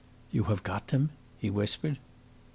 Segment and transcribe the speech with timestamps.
[0.31, 1.99] "You have got them?" he whispered.